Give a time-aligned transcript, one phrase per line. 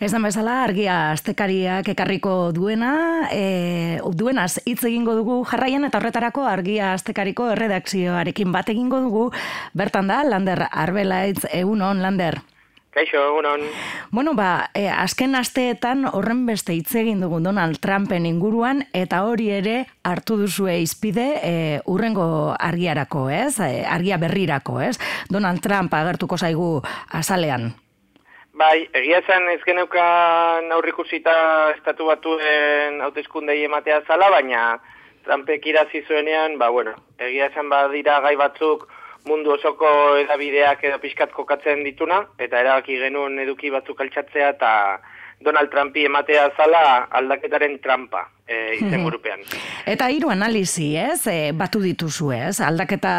[0.00, 6.46] Ez da bezala, argia astekariak ekarriko duena, e, duenaz hitz egingo dugu jarraian eta horretarako
[6.48, 9.26] argia astekariko erredakzioarekin bat egingo dugu,
[9.76, 12.38] bertan da, Lander Arbelaitz, egunon, Lander.
[12.96, 13.66] Kaixo, egunon.
[14.10, 19.50] Bueno, ba, e, azken asteetan horren beste hitz egin dugu Donald Trumpen inguruan, eta hori
[19.52, 21.54] ere hartu duzue izpide e,
[21.84, 23.60] urrengo argiarako, ez?
[23.60, 24.96] E, argia berrirako, ez?
[25.28, 26.72] Donald Trump agertuko zaigu
[27.20, 27.74] azalean.
[28.60, 30.02] Bai, egia zen ez geneuka
[30.76, 31.32] aurrikusita
[31.72, 34.64] estatu batuen hauteskundei ematea zala, baina
[35.24, 36.92] Trumpek irazi zuenean, ba, bueno,
[37.28, 38.84] egia zen badira gai batzuk
[39.30, 39.88] mundu osoko
[40.20, 44.72] edabideak edo pixkat kokatzen dituna, eta erabaki genuen eduki batzuk altxatzea, eta
[45.40, 49.44] Donald Trumpi ematea zala aldaketaren trampa e, izen burupean.
[49.88, 51.26] Eta hiru analizi, ez?
[51.30, 52.58] E, batu dituzu, ez?
[52.64, 53.14] Aldaketa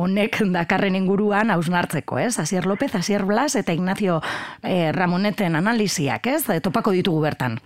[0.00, 2.34] honek dakarren inguruan hausnartzeko, ez?
[2.42, 4.20] Asier López, Asier Blas eta Ignacio
[4.62, 6.42] e, Ramoneten analiziak, ez?
[6.50, 7.60] E, topako ditugu bertan.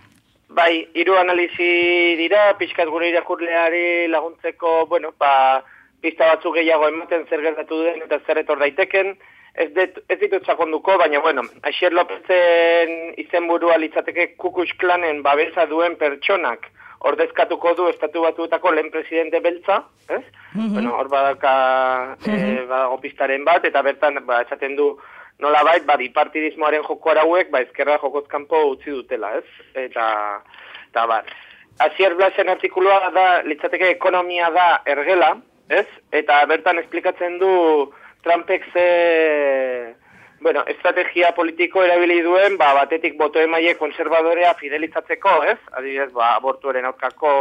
[0.49, 5.61] Bai, hiru analizi dira, pixkat gure irakurleari laguntzeko, bueno, ba,
[6.01, 9.13] pista batzuk gehiago ematen zer gertatu den eta zer etor daiteken,
[9.59, 15.97] ez, det, ez ditut txakonduko, baina bueno, Aixier Lopezen izenburua litzateke kukus klanen babesa duen
[15.99, 16.69] pertsonak
[17.07, 20.23] ordezkatuko du estatu batuetako lehen presidente beltza, ez?
[20.53, 22.67] Mm Bueno, hor badaka mm -hmm.
[22.67, 24.97] badago pistaren bat, eta bertan, ba, esaten du,
[25.39, 29.45] nola bait, ba, bipartidismoaren joko arauek, ba, ezkerra jokozkampo utzi dutela, ez?
[29.73, 30.41] Eta,
[30.89, 31.25] eta bat.
[31.79, 35.37] Azier Blasen artikuloa da, litzateke ekonomia da ergela,
[35.69, 35.87] ez?
[36.11, 39.95] Eta bertan esplikatzen du, Trumpek ze
[40.41, 45.57] bueno, estrategia politiko erabili duen, ba, batetik boto emaile konservadorea fidelizatzeko, ez?
[45.75, 47.31] Adibidez, ba, abortuaren aurkako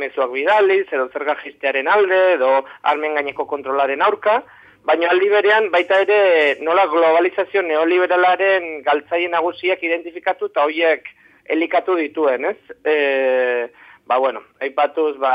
[0.00, 2.52] mezuak bidali, edo zerga jistearen alde, edo
[2.88, 4.40] armen gaineko kontrolaren aurka,
[4.88, 6.20] baina aldi berean baita ere
[6.64, 11.04] nola globalizazio neoliberalaren galtzaien nagusiak identifikatu eta horiek
[11.52, 12.78] elikatu dituen, ez?
[12.84, 13.68] E,
[14.08, 15.34] ba, bueno, aipatuz, ba,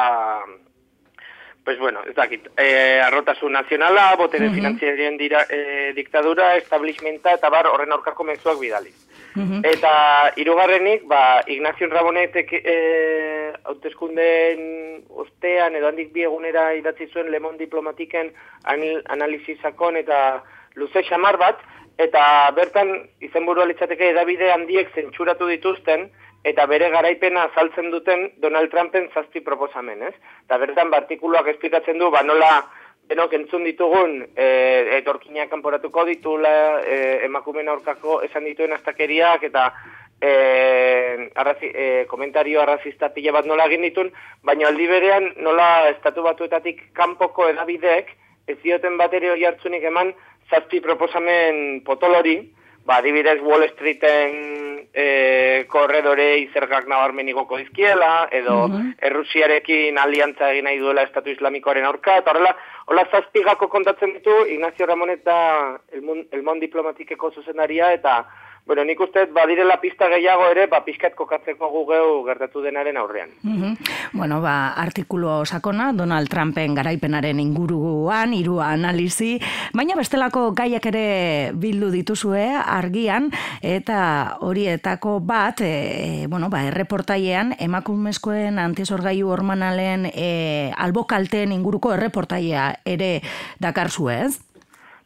[1.63, 7.67] Pues bueno, ez dakit, e, arrotasun nazionala, botere uh dira, e, diktadura, establishmenta eta bar
[7.67, 8.91] horren aurkako mezuak bidali.
[9.63, 18.29] Eta irugarrenik, ba, Ignacio Rabonetek e, hautezkunden ostean edo handik biegunera idatzi zuen Lemon Diplomatiken
[18.63, 20.43] analizizakon eta
[20.75, 21.57] luze xamar bat,
[21.97, 26.09] eta bertan izenburu litzateke edabide handiek zentsuratu dituzten,
[26.43, 30.13] eta bere garaipena azaltzen duten Donald Trumpen zazti proposamen, ez?
[30.45, 32.51] Eta bertan, bartikuluak esplikatzen du, ba nola,
[33.07, 34.47] denok entzun ditugun, e,
[34.99, 39.69] etorkinak kanporatuko ditula, e, emakumen aurkako esan dituen astakeriak, eta
[40.19, 44.11] e, arrazi, e, komentario arrazista pila bat nola egin ditun,
[44.43, 48.11] baina aldi berean nola estatu batuetatik kanpoko edabideek,
[48.47, 50.13] ez dioten bateri hori hartzunik eman,
[50.49, 52.37] zazpi proposamen potolori,
[52.85, 54.33] ba, adibidez Wall Streeten
[54.93, 62.17] e, korredore izergak nabarmen igoko edo uh Errusiarekin aliantza egin nahi duela Estatu Islamikoaren aurka,
[62.17, 62.55] eta horrela,
[62.87, 68.25] hola zazpigako kontatzen ditu, Ignacio Ramoneta, el, el Mon Diplomatikeko zuzendaria, eta
[68.65, 73.33] Bueno, nik uste badirela pista gehiago ere, ba, pizkat kokatzeko gugeu gertatu denaren aurrean.
[73.43, 73.73] Mm
[74.13, 79.39] Bueno, ba, artikulo sakona, Donald Trumpen garaipenaren inguruan, hiru analizi,
[79.73, 83.31] baina bestelako gaiak ere bildu dituzue argian,
[83.61, 93.15] eta horietako bat, e, bueno, ba, erreportaiean, emakumezkoen antizorgaiu hormanalen e, albokalteen inguruko erreportaia ere
[93.59, 94.52] dakarzu ez?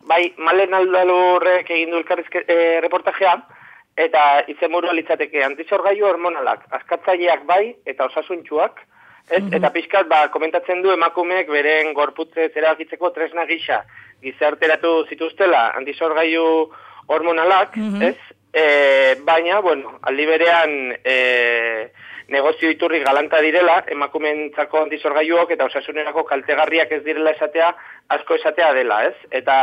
[0.07, 3.35] Bai, malen aldalurrek egin du elkarrizke e, reportajea,
[3.97, 4.23] eta
[4.53, 8.79] izenburua litzateke antizorgailu hormonalak, askatzaileak bai, eta osasuntxuak,
[9.29, 9.43] ez?
[9.43, 9.53] Mhm.
[9.59, 13.83] eta pixkat, ba, komentatzen du emakumeek beren gorputze zeragitzeko tresna gisa,
[14.23, 16.47] gizarteratu zituztela antizorgailu
[17.07, 18.17] hormonalak, mm ez?
[18.53, 20.71] E, baina, bueno, aldi berean,
[21.03, 21.91] e,
[22.27, 27.69] negozio iturri galanta direla, emakumentzako antizorgailuok eta osasunerako kaltegarriak ez direla esatea,
[28.15, 29.15] asko esatea dela, ez?
[29.31, 29.57] Eta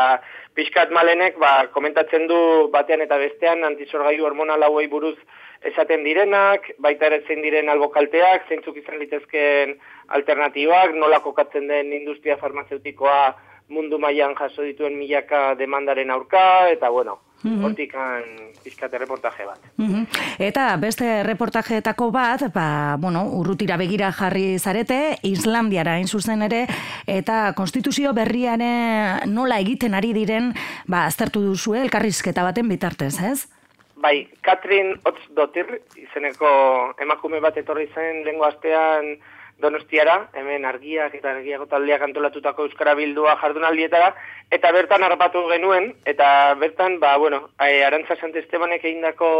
[0.56, 2.38] pixkat malenek, ba, komentatzen du
[2.72, 5.16] batean eta bestean antizorgailu hormonal hauei buruz
[5.64, 9.76] esaten direnak, baita ere zein diren albokalteak, zeintzuk izan litezken
[10.16, 13.34] alternatibak, nola kokatzen den industria farmazeutikoa
[13.72, 18.98] mundu mailan jaso dituen milaka demandaren aurka, eta bueno, Mm -hmm.
[18.98, 19.60] reportaje bat.
[19.76, 20.06] Mm
[20.38, 26.66] Eta beste reportajeetako bat, ba, bueno, urrutira begira jarri zarete, Islandiara hain zuzen ere,
[27.06, 30.54] eta konstituzio berriaren nola egiten ari diren,
[30.86, 33.48] ba, aztertu duzu elkarrizketa baten bitartez, ez?
[33.96, 39.18] Bai, Katrin Otzdotir, izeneko emakume bat etorri zen lengo astean,
[39.62, 44.14] donostiara, hemen argiak eta argiako taldeak antolatutako euskara bildua jardunaldietara,
[44.50, 49.30] eta bertan harrapatu genuen, eta bertan, ba, bueno, Arantza Sant Estebanek egindako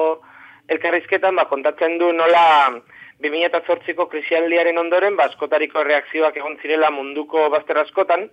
[0.68, 2.44] elkarrizketan ba, kontatzen du nola
[3.24, 8.28] 2008ko krisialdiaren ondoren ba, askotariko reakzioak egon zirela munduko bazter askotan,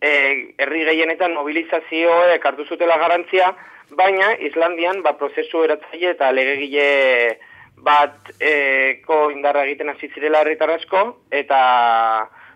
[0.00, 0.10] e,
[0.58, 3.52] herri gehienetan mobilizazioek hartu zutela garantzia,
[3.90, 7.38] baina Islandian ba, prozesu eratzaile eta legegile
[7.76, 11.60] bat e, ko indarra egiten hasi zirela herritarrasko eta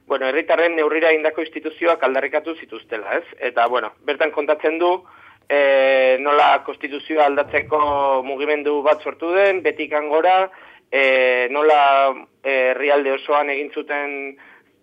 [0.09, 3.25] bueno, herritarren neurrira indako instituzioak aldarrikatu zituztela, ez?
[3.51, 4.93] Eta bueno, bertan kontatzen du
[5.49, 7.81] e, nola konstituzioa aldatzeko
[8.25, 10.49] mugimendu bat sortu den, betik angora,
[10.91, 11.81] e, nola
[12.43, 14.15] e, herrialde osoan egin zuten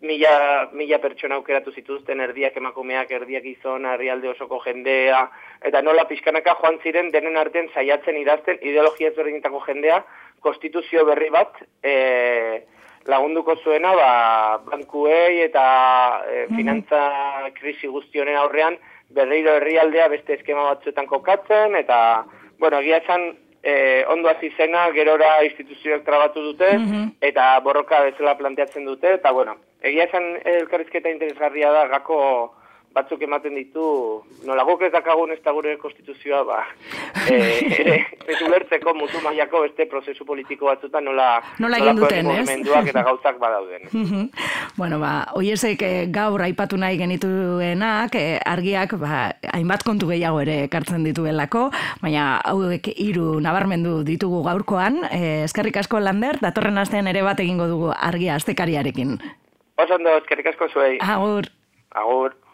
[0.06, 5.24] mila, mila pertsona aukeratu zituzten erdiak emakumeak, erdiak izona, herrialde osoko jendea,
[5.66, 10.04] eta nola pixkanaka joan ziren denen artean saiatzen idazten ideologia ezberdinetako jendea,
[10.42, 12.66] konstituzio berri bat e,
[13.06, 14.12] lagunduko zuena ba,
[14.66, 15.66] bankuei eta
[16.26, 17.06] e, finantza
[17.60, 18.78] krisi guztionen aurrean
[19.10, 21.98] berriro herrialdea beste eskema batzuetan kokatzen, eta,
[22.60, 23.28] bueno, egia esan,
[23.62, 27.16] e, ondo hasi zena, gerora instituzioak trabatu dute, mhm.
[27.22, 32.20] eta borroka bezala planteatzen dute, eta, bueno, egia esan elkarrizketa interesgarria da, gako
[32.96, 33.86] batzuk ematen ditu,
[34.48, 36.62] nola guk ez dakagun ez da gure konstituzioa, ba,
[37.32, 37.40] e,
[37.82, 41.28] ere, ez ulertzeko mutu mailako beste prozesu politiko batzuta nola,
[41.60, 42.48] nola egin duten, ez?
[42.94, 43.90] eta gauzak badauden.
[44.80, 50.58] bueno, ba, oiezek eh, gaur aipatu nahi genituenak, eh, argiak, ba, hainbat kontu gehiago ere
[50.72, 51.68] kartzen dituelako,
[52.04, 57.68] baina hauek hiru nabarmendu ditugu gaurkoan, eh, eskerrik asko lander, datorren astean ere bat egingo
[57.72, 59.18] dugu argia astekariarekin.
[59.76, 60.96] Oso ondo, eskerrik asko zuei.
[61.04, 61.52] Agur.
[61.92, 62.45] Agur.